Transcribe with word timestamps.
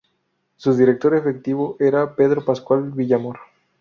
Su 0.55 0.73
director 0.75 1.13
efectivo 1.15 1.77
era 1.79 2.15
Pedro 2.15 2.43
Pascual 2.43 2.89
Villamor. 2.89 3.37